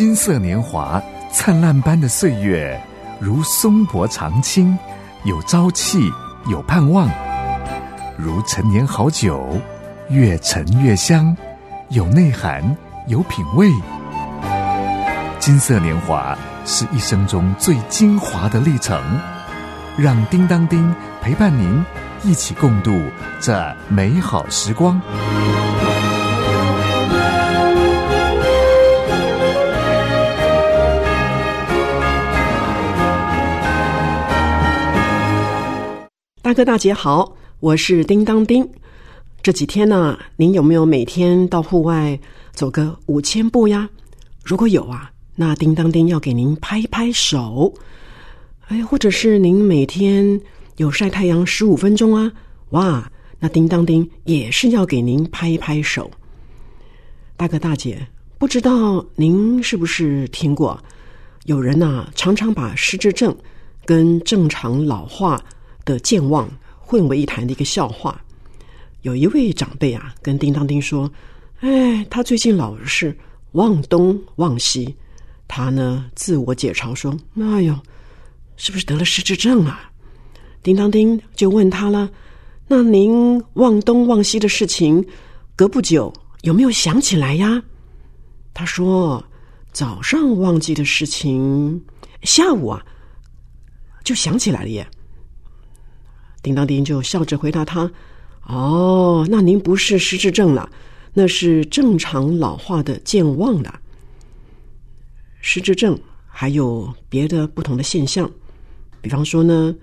[0.00, 0.98] 金色年华，
[1.30, 2.82] 灿烂般的岁月，
[3.20, 4.74] 如松柏长青，
[5.24, 6.10] 有朝气，
[6.46, 7.06] 有盼望；
[8.16, 9.60] 如陈年好酒，
[10.08, 11.36] 越陈越香，
[11.90, 12.74] 有内涵，
[13.08, 13.70] 有品味。
[15.38, 18.98] 金色年华是一生中最精华的历程，
[19.98, 21.84] 让叮当丁陪伴您
[22.22, 22.98] 一起共度
[23.38, 24.98] 这美好时光。
[36.50, 38.68] 大哥大姐好，我是叮当丁。
[39.40, 42.18] 这几天呢，您有没有每天到户外
[42.50, 43.88] 走个五千步呀？
[44.42, 47.72] 如果有啊，那叮当丁要给您拍拍手。
[48.66, 50.40] 哎，或者是您每天
[50.78, 52.32] 有晒太阳十五分钟啊？
[52.70, 56.10] 哇，那叮当丁也是要给您拍拍手。
[57.36, 60.82] 大哥大姐，不知道您是不是听过，
[61.44, 63.32] 有人呐常常把失智症
[63.84, 65.40] 跟正常老化。
[65.90, 68.22] 的健忘混为一谈的一个笑话。
[69.02, 71.10] 有一位长辈啊，跟叮当丁说
[71.60, 73.16] ：“哎，他最近老是
[73.52, 74.94] 忘东忘西。
[75.48, 77.76] 他呢，自我解嘲说：‘哎呦，
[78.56, 79.90] 是不是得了失智症啊？’
[80.62, 82.08] 叮当丁就问他了
[82.68, 85.04] ：‘那您忘东忘西的事情，
[85.56, 87.62] 隔不久有没有想起来呀？’
[88.54, 89.24] 他说
[89.72, 91.82] ：‘早上忘记的事情，
[92.22, 92.84] 下午啊
[94.04, 94.86] 就想起来了耶。’
[96.42, 97.90] 叮当丁就笑着回答他
[98.48, 100.70] ：“哦，那您不是失智症了，
[101.12, 103.78] 那是正常老化的健忘了。
[105.42, 108.30] 失智症还有别的不同的现象，
[109.02, 109.74] 比方说呢，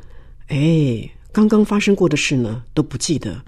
[0.48, 3.40] 哎，刚刚发生过的事呢都不记得，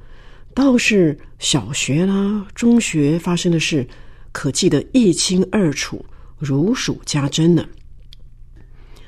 [0.53, 3.87] 倒是小学啦、中学发生的事，
[4.31, 6.05] 可记得一清二楚，
[6.37, 7.67] 如数家珍呢。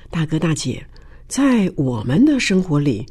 [0.10, 0.84] 大哥大姐，
[1.28, 3.06] 在我们的生活里。”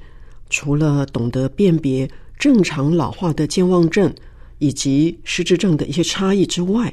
[0.51, 4.13] 除了懂得辨别正常老化的健忘症
[4.59, 6.93] 以及失智症的一些差异之外，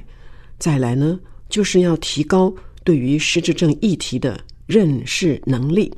[0.58, 1.20] 再来呢，
[1.50, 2.54] 就是要提高
[2.84, 5.92] 对于失智症议题的认识能力。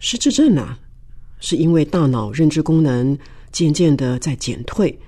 [0.00, 0.78] 失智症啊，
[1.38, 3.16] 是因为大脑认知功能
[3.52, 4.98] 渐渐的在减退，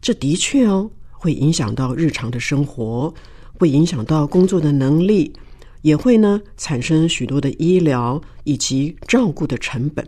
[0.00, 3.14] 这的确哦，会影响到日常的生活，
[3.58, 5.32] 会影响到工作的能力。
[5.84, 10.06] 也会呢产生许多的医疗以及照顾的成本，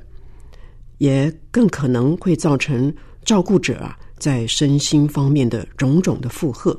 [0.97, 2.93] 也更可能会造成
[3.27, 6.75] 照顾者啊在身心方面的种种的负荷。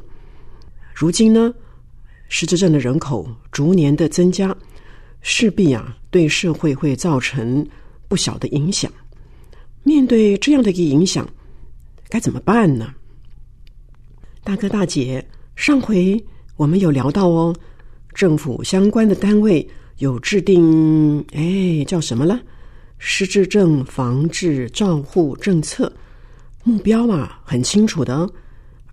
[0.96, 1.54] 如今呢，
[2.28, 4.56] 失智症的人口逐年的增加，
[5.22, 7.64] 势必啊对社会会造成
[8.08, 8.92] 不小的影响。
[9.84, 11.30] 面对这样的一个影响，
[12.10, 12.96] 该怎么办呢？
[14.44, 15.24] 大哥大姐，
[15.56, 16.26] 上回
[16.56, 17.56] 我们有聊到哦。
[18.18, 19.66] 政府相关的单位
[20.00, 22.42] 有制定，哎，叫什么了？
[22.98, 25.94] 失智症防治照护政策
[26.64, 28.28] 目标啊，很清楚的。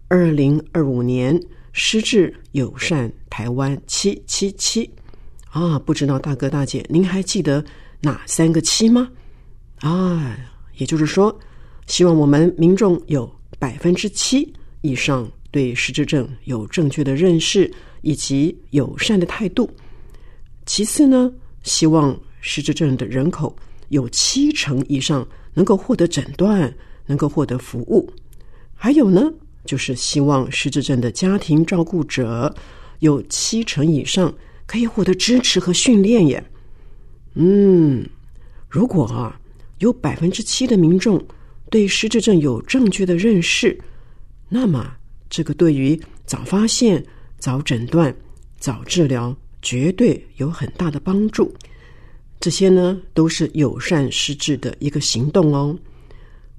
[0.09, 1.41] 二零二五年
[1.73, 4.89] 失智友善台湾七七七
[5.49, 7.65] 啊，不知道大哥大姐您还记得
[8.03, 9.09] 哪三个七吗？
[9.79, 10.37] 啊，
[10.77, 11.35] 也就是说，
[11.87, 14.53] 希望我们民众有百分之七
[14.83, 17.73] 以上对失智症有正确的认识。
[18.05, 19.69] 以及友善的态度。
[20.67, 21.33] 其次呢，
[21.63, 23.55] 希望失智症的人口
[23.89, 26.73] 有七成以上能够获得诊断，
[27.07, 28.09] 能够获得服务。
[28.75, 29.33] 还有呢，
[29.65, 32.55] 就是希望失智症的家庭照顾者
[33.01, 34.33] 有七成以上
[34.67, 36.43] 可以获得支持和训练耶。
[37.35, 38.07] 嗯，
[38.69, 39.39] 如果啊
[39.81, 41.23] 有百分之七的民众
[41.71, 43.79] 对失智症有正确的认识，
[44.49, 44.95] 那么
[45.29, 47.05] 这个对于早发现。
[47.39, 48.15] 早诊断、
[48.59, 51.55] 早治疗，绝对有很大的帮助。
[52.41, 55.77] 这些呢，都是友善失智的一个行动哦。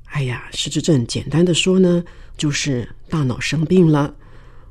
[0.05, 2.03] 哎呀，失智症简单的说呢，
[2.37, 4.15] 就是大脑生病了，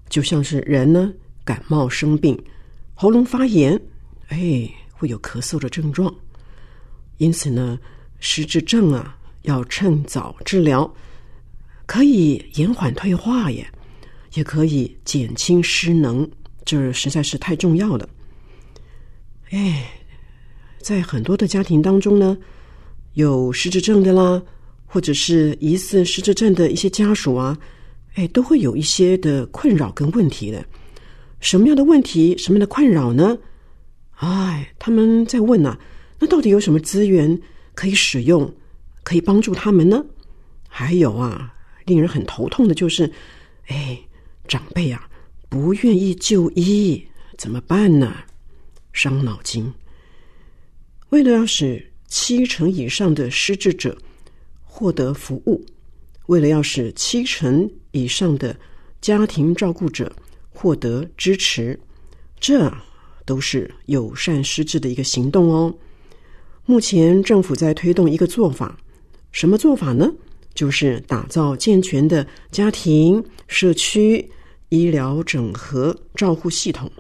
[0.09, 1.13] 就像是人呢
[1.45, 2.37] 感冒生病，
[2.95, 3.81] 喉咙发炎，
[4.29, 6.13] 哎，会有咳嗽的症状。
[7.19, 7.79] 因此呢，
[8.19, 10.93] 失智症啊，要趁早治疗，
[11.87, 13.65] 可以延缓退化耶。
[14.35, 16.29] 也可以减轻失能，
[16.65, 18.09] 这实在是太重要了。
[19.51, 19.89] 哎，
[20.79, 22.37] 在很多的家庭当中呢，
[23.13, 24.43] 有失智症的啦，
[24.85, 27.57] 或者是疑似失智症的一些家属啊，
[28.15, 30.65] 哎，都会有一些的困扰跟问题的。
[31.39, 33.39] 什么样的问题，什么样的困扰呢？
[34.17, 35.79] 哎，他们在问呐，
[36.19, 37.41] 那到底有什么资源
[37.75, 38.53] 可以使用，
[39.05, 40.05] 可以帮助他们呢？
[40.69, 41.55] 还有啊，
[41.85, 43.13] 令人很头痛的就是，
[43.69, 43.97] 哎。
[44.47, 45.09] 长辈啊，
[45.49, 47.07] 不愿意就医，
[47.37, 48.15] 怎么办呢？
[48.93, 49.73] 伤脑筋。
[51.11, 53.97] 为了要使七成以上的失智者
[54.63, 55.65] 获得服务，
[56.27, 58.57] 为了要使七成以上的
[59.01, 60.15] 家庭照顾者
[60.51, 61.79] 获得支持，
[62.39, 62.73] 这
[63.25, 65.75] 都是友善失智的一个行动哦。
[66.67, 68.79] 目前政府在推动一个做法，
[69.33, 70.13] 什么做法呢？
[70.55, 74.31] 就是打造健全的家庭、社区、
[74.69, 76.91] 医疗整合照护系统。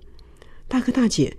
[0.66, 1.34] 大哥大姐，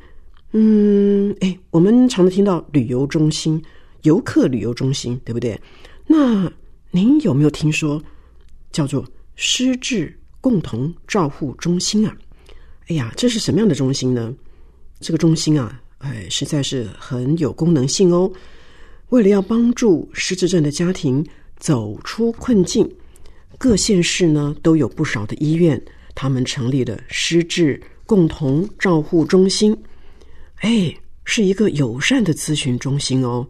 [0.51, 3.61] 嗯，哎，我们常听到旅游中心、
[4.03, 5.59] 游客旅游中心，对不对？
[6.07, 6.51] 那
[6.91, 8.01] 您有没有听说
[8.71, 12.15] 叫做失智共同照护中心啊？
[12.87, 14.33] 哎呀，这是什么样的中心呢？
[14.99, 15.81] 这个中心啊。
[15.99, 18.31] 哎，实在是很有功能性哦。
[19.09, 21.25] 为了要帮助失智症的家庭
[21.57, 22.89] 走出困境，
[23.57, 25.81] 各县市呢都有不少的医院，
[26.13, 29.77] 他们成立了失智共同照护中心。
[30.57, 33.47] 哎，是一个友善的咨询中心哦。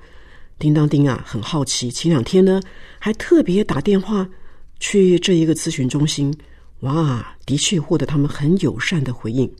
[0.57, 2.61] 叮当叮啊，很好奇，前两天呢
[2.99, 4.29] 还特别打电话
[4.79, 6.35] 去这一个咨询中心，
[6.81, 9.51] 哇，的确获得他们很友善的回应。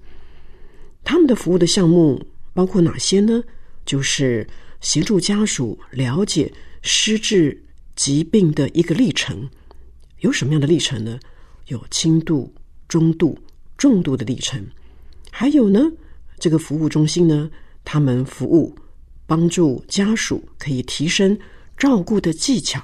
[1.04, 2.22] 他们的服务的项目。
[2.56, 3.44] 包括哪些呢？
[3.86, 4.48] 就是
[4.80, 6.50] 协助家属了解
[6.82, 7.65] 失智
[7.96, 9.50] 疾病的一个历程，
[10.20, 11.20] 有什么样的历程呢？
[11.68, 12.54] 有轻度、
[12.88, 13.38] 中度、
[13.78, 14.64] 重度的历程。
[15.32, 15.82] 还有呢，
[16.38, 17.50] 这个服务中心呢，
[17.84, 18.76] 他们服务
[19.26, 21.38] 帮助家属可以提升
[21.78, 22.84] 照顾的技巧，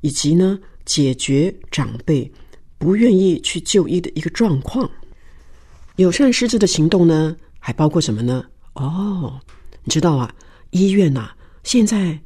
[0.00, 2.30] 以及呢，解决长辈
[2.78, 4.90] 不愿意去就医的一个状况。
[5.96, 8.44] 友善失智的行动呢，还包括什么呢？
[8.74, 9.40] 哦，
[9.84, 10.34] 你知道啊？
[10.70, 11.30] 医院呐，
[11.64, 12.18] 现在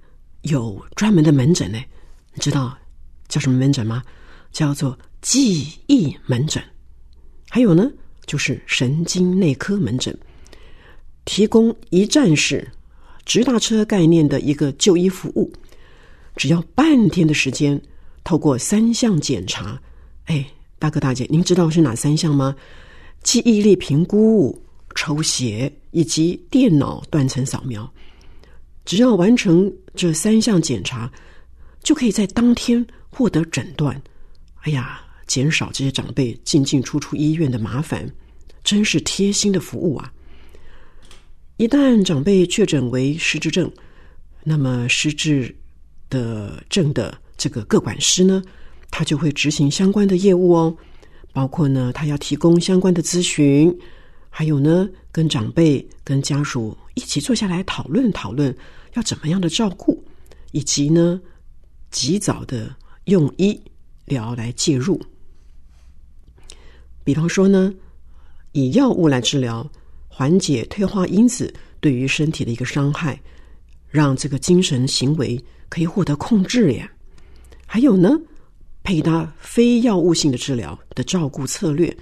[0.43, 1.79] 有专门的门诊呢。
[2.35, 2.77] 你知道
[3.29, 4.03] 叫什么门诊吗？
[4.51, 6.63] 叫做记忆门诊。
[7.49, 7.91] 还有呢，
[8.27, 10.17] 就是神经内科门诊，
[11.25, 12.71] 提供一站式
[13.25, 15.53] 直达车概念的一个就医服务，
[16.37, 17.81] 只要半天的时间，
[18.25, 19.81] 透过三项检查。
[20.25, 20.47] 哎，
[20.79, 22.55] 大哥大姐，您知道是哪三项吗？
[23.23, 24.61] 记忆力评估。
[24.95, 27.91] 抽血以及电脑断层扫描，
[28.85, 31.11] 只要完成这三项检查，
[31.83, 34.01] 就可以在当天获得诊断。
[34.61, 38.09] 哎呀，减少这些长辈进进出出医院的麻烦，
[38.63, 40.13] 真是贴心的服务啊！
[41.57, 43.71] 一旦长辈确诊为失智症，
[44.45, 45.55] 那么失智
[46.09, 48.43] 的症的这个各管师呢，
[48.91, 50.77] 他就会执行相关的业务哦，
[51.33, 53.77] 包括呢，他要提供相关的咨询。
[54.35, 58.57] 还有呢，跟长辈、跟家属一起坐下来讨论讨论，
[58.95, 60.03] 要怎么样的照顾，
[60.53, 61.21] 以及呢，
[61.93, 62.75] 及早的
[63.05, 63.61] 用医
[64.07, 65.01] 疗来介入。
[67.05, 67.73] 比方说呢，
[68.51, 69.71] 以药物来治疗，
[70.09, 73.21] 缓解退化因子对于身体的一个伤害，
[73.89, 76.91] 让这个精神行为可以获得控制呀。
[77.67, 78.21] 还有呢，
[78.83, 81.97] 配搭非药物性的治疗的照顾策略，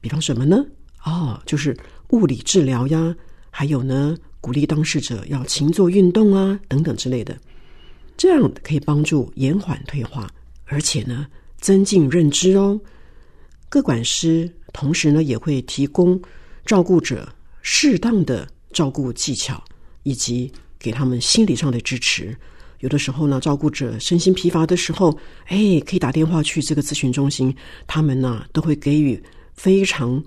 [0.00, 0.64] 比方什么呢？
[1.04, 1.76] 哦，就是
[2.10, 3.14] 物理治疗呀，
[3.50, 7.36] 还有呢，鼓励当事者要勤做运动啊，等等之类的，
[8.16, 10.28] 这样可以帮助延缓退化，
[10.64, 11.26] 而且呢，
[11.60, 12.80] 增进认知哦。
[13.68, 16.20] 各管师同时呢，也会提供
[16.64, 17.28] 照顾者
[17.62, 19.62] 适当的照顾技巧，
[20.02, 22.36] 以及给他们心理上的支持。
[22.80, 27.54] 有的时候呢，照顾者身心疲乏的时候，哎，可以打电话去这个咨询中心，
[27.86, 29.22] 他们呢都会给予
[29.54, 30.22] 非常。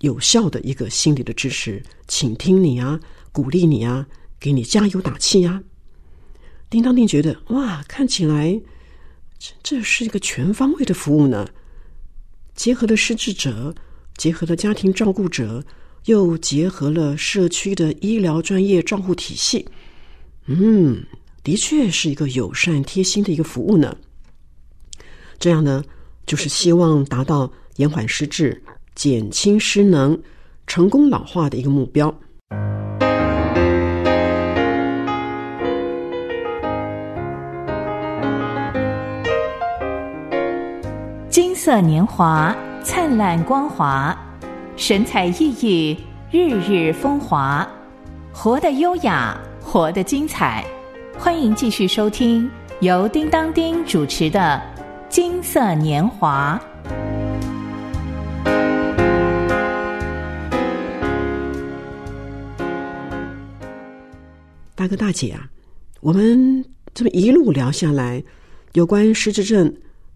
[0.00, 3.00] 有效的一个心理的支持，倾听你啊，
[3.32, 4.06] 鼓励你啊，
[4.38, 5.58] 给你加油打气呀。
[6.68, 8.60] 叮当丁觉得哇，看起来
[9.62, 11.48] 这是一个全方位的服务呢，
[12.54, 13.74] 结合了失智者，
[14.16, 15.64] 结合了家庭照顾者，
[16.06, 19.66] 又结合了社区的医疗专业照护体系。
[20.46, 21.04] 嗯，
[21.42, 23.96] 的确是一个友善贴心的一个服务呢。
[25.38, 25.84] 这样呢，
[26.26, 28.62] 就是希望达到延缓失智。
[28.94, 30.18] 减轻失能、
[30.66, 32.18] 成功老化的一个目标。
[41.36, 44.18] 金色年华，灿烂光华，
[44.74, 45.94] 神采奕奕，
[46.30, 47.68] 日日风华，
[48.32, 50.64] 活得优雅，活得精彩。
[51.18, 52.50] 欢迎继续收听
[52.80, 54.58] 由叮当丁主持的
[55.10, 56.58] 《金色年华》。
[64.74, 65.46] 大哥大姐啊，
[66.00, 66.64] 我们
[66.94, 68.24] 这么一路聊下来，
[68.72, 69.70] 有关失智症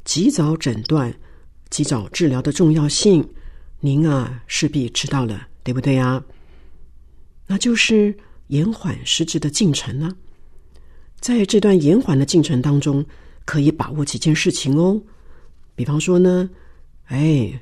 [0.05, 1.15] 及早诊断、
[1.69, 3.29] 及早治疗的重要性，
[3.81, 6.23] 您啊势必知道了，对不对啊？
[7.47, 8.17] 那就是
[8.49, 10.17] 延缓失智的进程呢。
[11.21, 13.05] 在这段延缓的进程当中，
[13.45, 15.01] 可以把握几件事情哦。
[15.75, 16.49] 比方说呢，
[17.07, 17.53] 哎，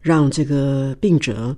[0.00, 1.56] 让这个病者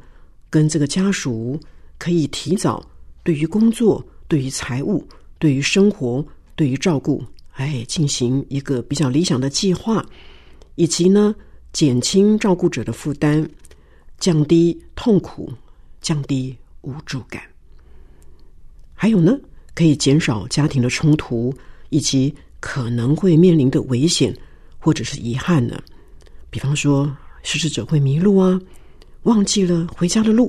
[0.50, 1.58] 跟这个家属
[1.98, 2.84] 可以提早
[3.22, 5.06] 对于工作、对于财务、
[5.38, 7.24] 对于生活、对于照顾，
[7.58, 10.06] 哎，进行一个比较理想的计划，
[10.76, 11.34] 以及呢，
[11.72, 13.44] 减轻照顾者的负担，
[14.18, 15.52] 降低痛苦，
[16.00, 17.42] 降低无助感。
[18.94, 19.36] 还有呢，
[19.74, 21.52] 可以减少家庭的冲突，
[21.90, 24.32] 以及可能会面临的危险
[24.78, 25.82] 或者是遗憾呢。
[26.50, 27.12] 比方说，
[27.42, 28.60] 失智者会迷路啊，
[29.24, 30.46] 忘记了回家的路；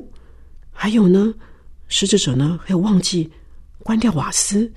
[0.72, 1.34] 还有呢，
[1.88, 3.28] 失智者呢会忘记
[3.80, 4.72] 关掉瓦斯，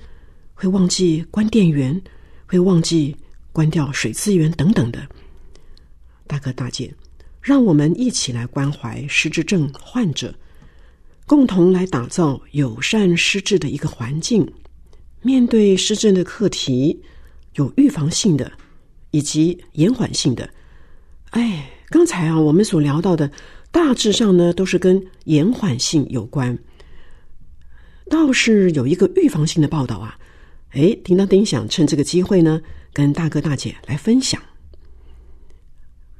[0.55, 2.01] 会忘记关电源，
[2.45, 3.15] 会忘记
[3.51, 5.07] 关掉水资源等等的。
[6.27, 6.93] 大哥大姐，
[7.41, 10.33] 让我们一起来关怀失智症患者。
[11.25, 14.45] 共同来打造友善失智的一个环境。
[15.21, 17.01] 面对失智的课题，
[17.55, 18.51] 有预防性的
[19.11, 20.49] 以及延缓性的。
[21.29, 23.31] 哎，刚才啊，我们所聊到的，
[23.71, 26.57] 大致上呢，都是跟延缓性有关。
[28.09, 30.19] 倒是有一个预防性的报道啊，
[30.73, 32.61] 哎，叮当叮想趁这个机会呢，
[32.91, 34.39] 跟大哥大姐来分享。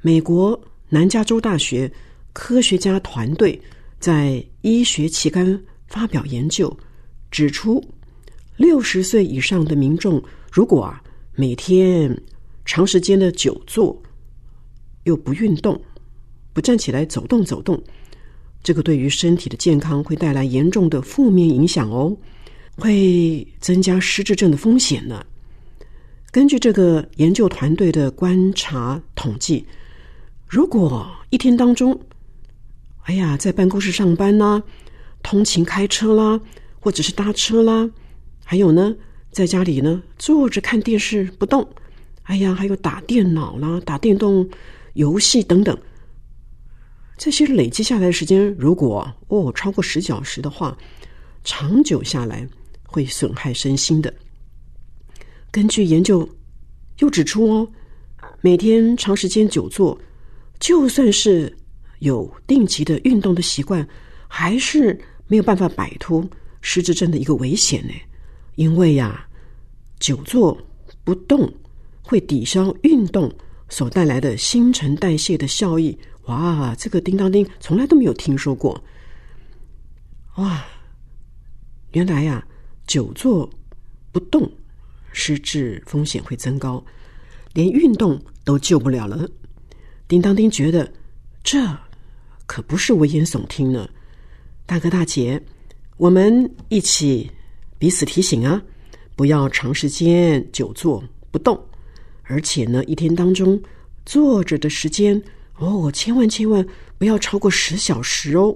[0.02, 1.92] 美国南加州大学
[2.34, 3.62] 科学家团队。
[4.00, 6.78] 在医学期刊发表研究，
[7.32, 7.82] 指出，
[8.58, 11.02] 六十岁以上的民众如果啊
[11.36, 12.22] 每天
[12.66, 14.04] 长时间的久坐，
[15.06, 15.82] 又不运动，
[16.52, 17.82] 不站起来走动走动，
[18.62, 22.14] 这个对于身体的健康会带来严重的负面影响哦，
[22.78, 25.26] 会增加失智症的风险呢。
[26.32, 29.66] 根据这个研究团队的观察统计，
[30.48, 32.00] 如果一天当中，
[33.04, 34.64] 哎呀，在办公室上班啦，
[35.22, 36.42] 通勤开车啦，
[36.80, 37.90] 或者是搭车啦，
[38.44, 38.96] 还有呢，
[39.32, 41.68] 在家里呢坐着看电视不动，
[42.24, 44.50] 哎呀，还有打电脑啦、打电动
[44.94, 45.78] 游戏等等，
[47.18, 50.76] 这些累积下来的时间，如果哦超过十小时的话，
[51.44, 52.48] 长久下来
[52.94, 54.14] 会损害身心的。
[55.50, 56.30] 根据研究
[57.00, 57.68] 又指出哦，
[58.42, 60.00] 每天长时间久坐，
[60.60, 61.52] 就算是。
[62.00, 63.88] 有定期的运动的习惯，
[64.28, 66.22] 还是没有办法摆脱
[66.60, 67.94] 失智症的一个危险呢？
[68.56, 69.26] 因为呀，
[70.02, 70.58] 久坐
[71.06, 71.50] 不动
[72.02, 73.34] 会抵消运动
[73.70, 75.98] 所带来的新陈代谢的效益。
[76.26, 78.84] 哇，这个叮当叮从来都没有听说过。
[80.36, 80.66] 哇，
[81.94, 82.46] 原来呀，
[82.88, 83.50] 久坐
[84.12, 84.52] 不动，
[85.12, 86.84] 失智风险会增高，
[87.54, 89.28] 连运动都救不了了。
[90.08, 90.92] 叮当叮觉得
[91.44, 91.60] 这。
[92.46, 93.90] 可不是危言耸听呢，
[94.66, 95.42] 大哥大姐，
[95.96, 97.32] 我们一起
[97.80, 98.62] 彼此提醒啊，
[99.16, 101.58] 不要长时间久坐不动，
[102.24, 103.60] 而且呢，一天当中
[104.06, 105.20] 坐着的时间
[105.58, 106.64] 哦，千万千万
[106.98, 108.56] 不要超过十小时哦。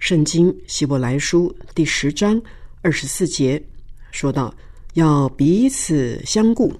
[0.00, 2.42] 圣经希伯来书第十章
[2.82, 3.62] 二十四节
[4.10, 4.54] 说到，
[4.94, 6.72] 要彼此相顾，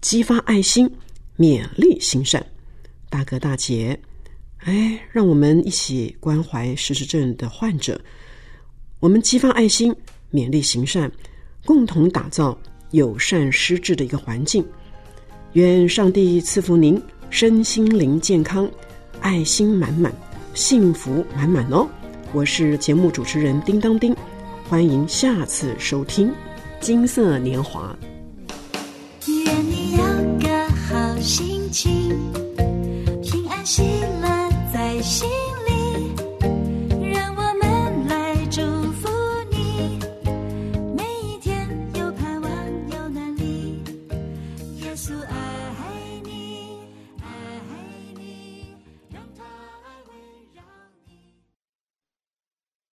[0.00, 0.90] 激发爱心，
[1.36, 2.44] 勉励行善。
[3.10, 3.98] 大哥大姐。
[4.60, 8.00] 哎，让我们一起关怀失智症的患者，
[9.00, 9.94] 我们激发爱心，
[10.32, 11.12] 勉励行善，
[11.66, 12.58] 共同打造
[12.92, 14.66] 友善失智的一个环境。
[15.52, 18.66] 愿上帝赐福您身心灵健康，
[19.20, 20.10] 爱心满满，
[20.54, 21.86] 幸福满满哦！
[22.32, 24.16] 我是节目主持人叮当叮，
[24.66, 26.28] 欢迎下次收听
[26.80, 27.94] 《金色年华》。
[29.44, 29.98] 愿你有
[30.40, 32.18] 个好心情，
[33.22, 33.82] 平安喜
[34.22, 35.00] 乐在。
[35.02, 35.28] 心。